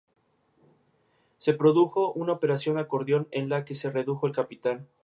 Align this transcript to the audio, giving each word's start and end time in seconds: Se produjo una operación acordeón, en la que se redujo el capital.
Se 1.37 1.53
produjo 1.53 2.11
una 2.13 2.33
operación 2.33 2.79
acordeón, 2.79 3.27
en 3.29 3.49
la 3.49 3.63
que 3.63 3.75
se 3.75 3.91
redujo 3.91 4.25
el 4.25 4.33
capital. 4.33 4.87